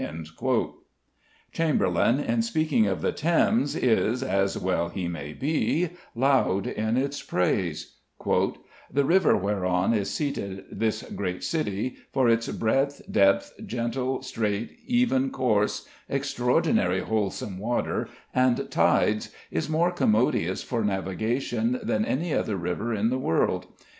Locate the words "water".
17.59-18.07